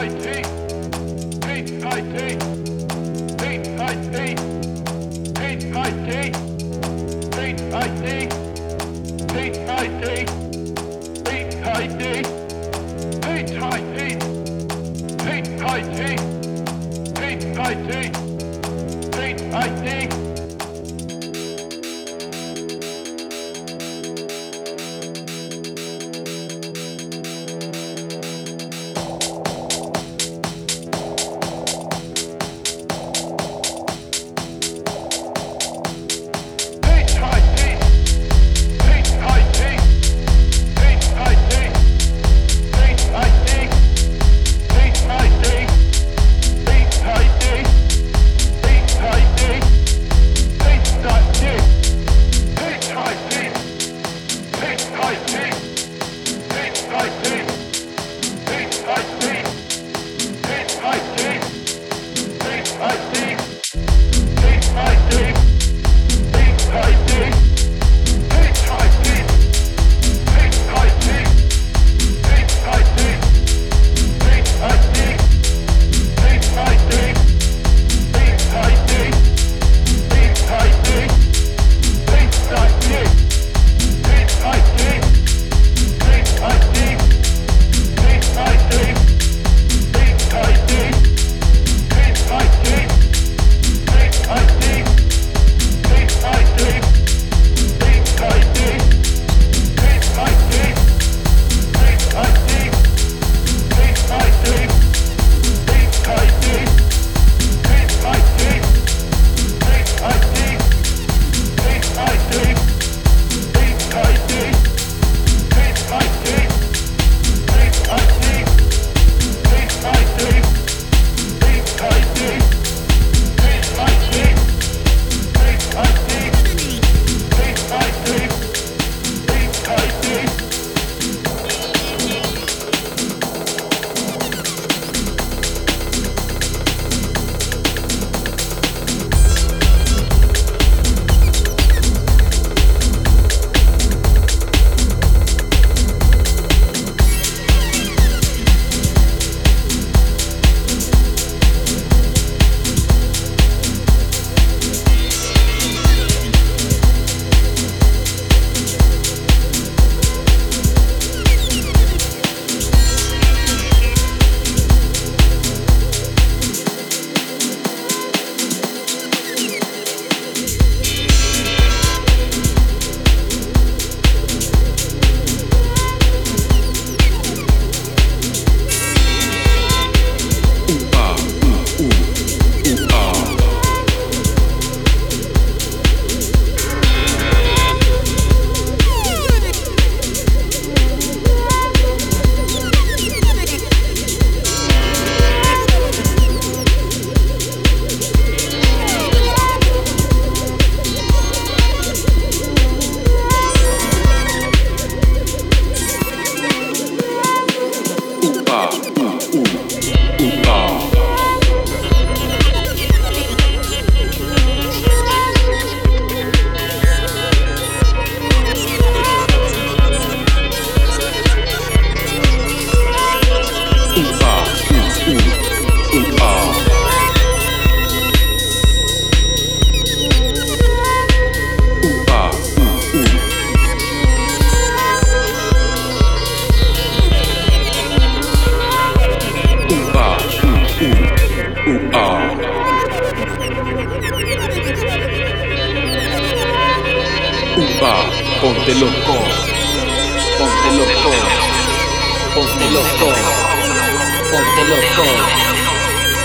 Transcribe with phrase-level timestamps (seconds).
[0.00, 0.59] fight think.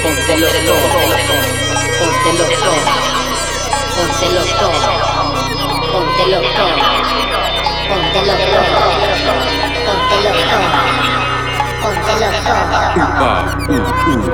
[0.03, 0.87] Póntelo todo.
[1.99, 2.83] Póntelo todo.
[3.95, 4.79] Póntelo todo.
[5.91, 6.75] Póntelo todo.
[7.87, 8.59] Póntelo todo.
[9.85, 10.69] Póntelo todo.
[11.81, 12.65] Póntelo todo.
[12.95, 14.33] Uh, uh, uh,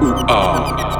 [0.00, 0.93] uh, uh.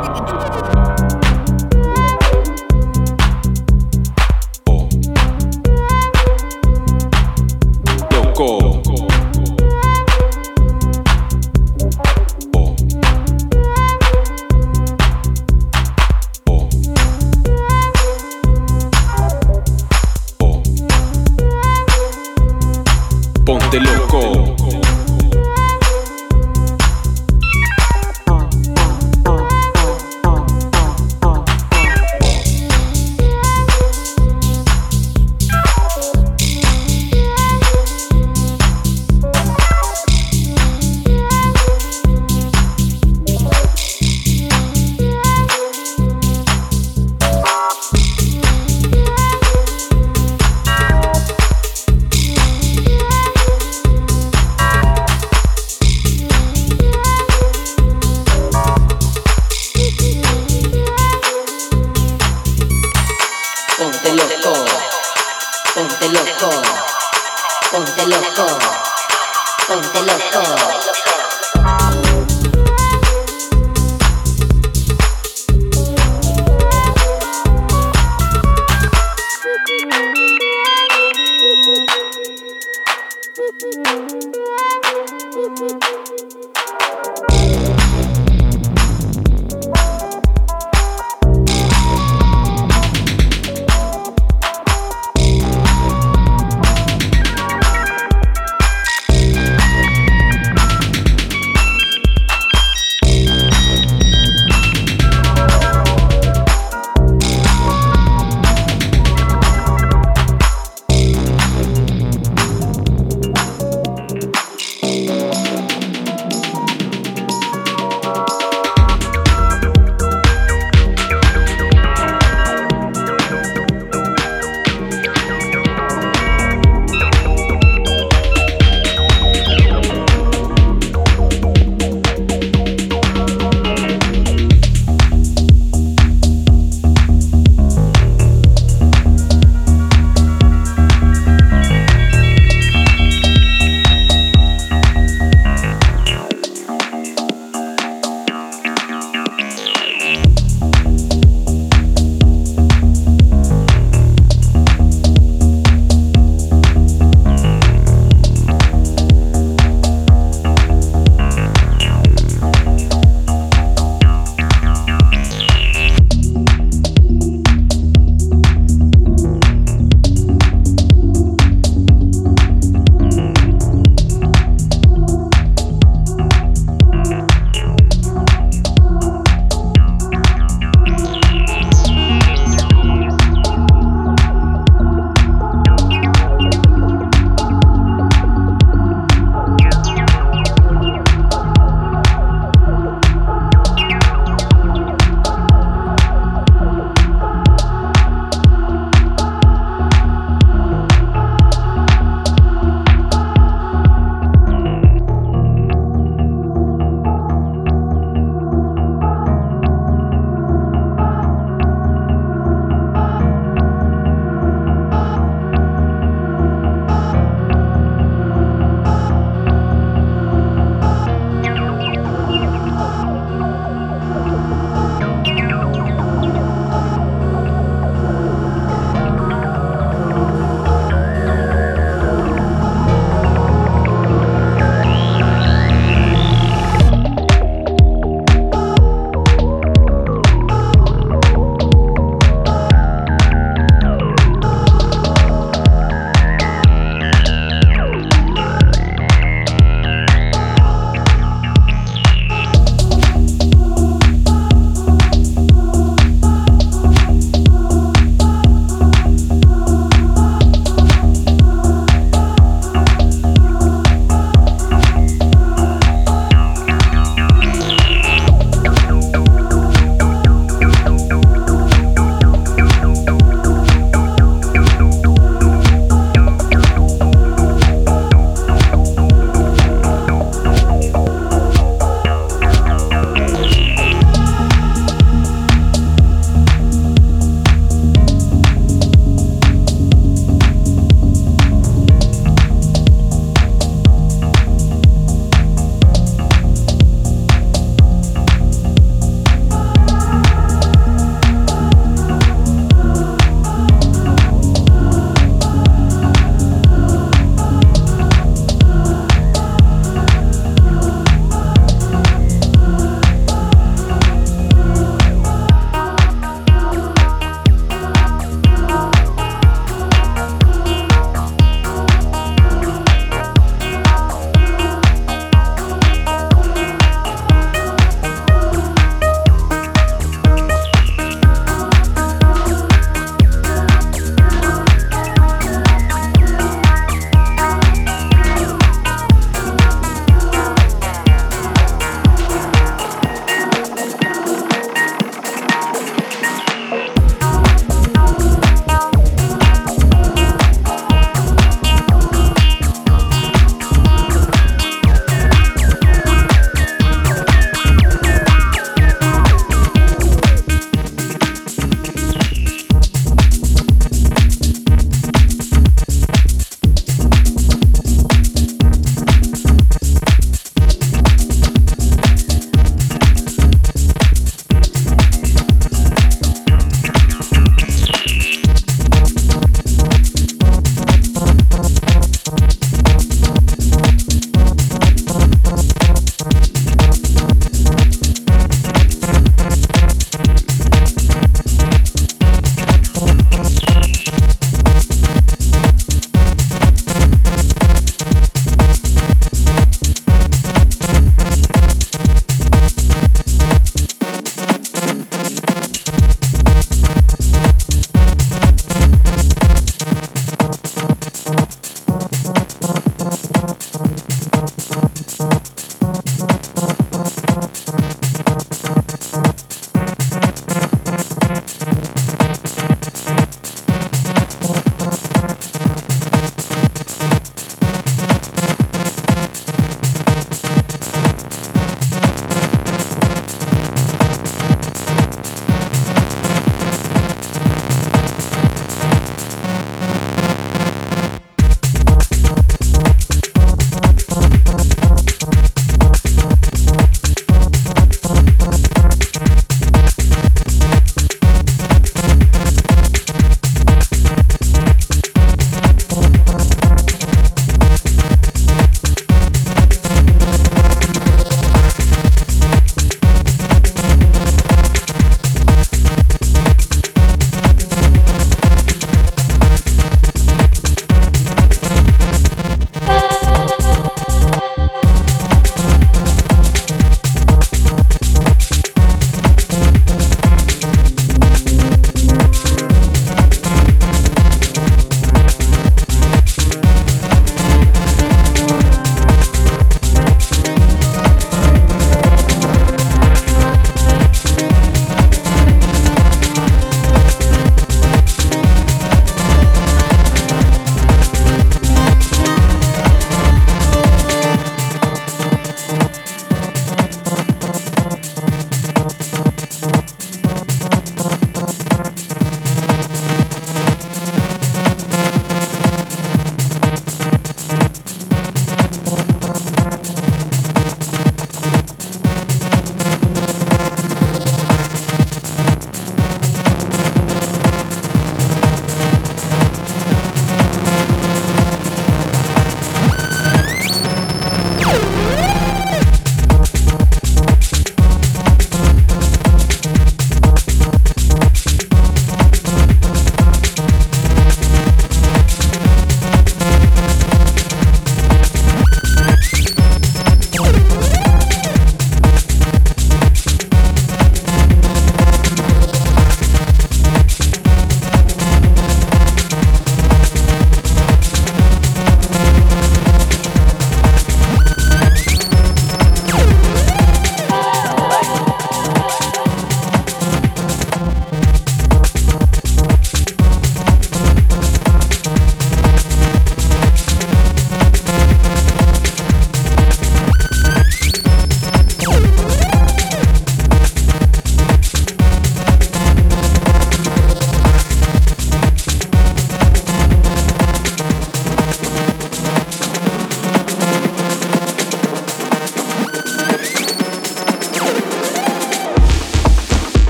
[68.05, 68.59] Ponte loco.
[69.67, 71.14] Ponte loco.